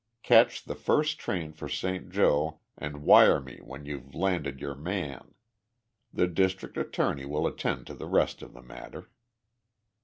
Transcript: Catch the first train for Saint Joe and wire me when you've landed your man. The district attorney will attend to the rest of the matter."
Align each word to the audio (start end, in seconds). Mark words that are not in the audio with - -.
Catch 0.23 0.63
the 0.65 0.73
first 0.73 1.19
train 1.19 1.53
for 1.53 1.69
Saint 1.69 2.09
Joe 2.09 2.61
and 2.75 3.03
wire 3.03 3.39
me 3.39 3.59
when 3.63 3.85
you've 3.85 4.15
landed 4.15 4.59
your 4.59 4.73
man. 4.73 5.35
The 6.11 6.25
district 6.25 6.75
attorney 6.75 7.25
will 7.27 7.45
attend 7.45 7.85
to 7.85 7.93
the 7.93 8.07
rest 8.07 8.41
of 8.41 8.53
the 8.53 8.63
matter." 8.63 9.11